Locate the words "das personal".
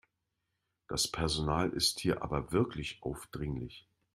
0.87-1.69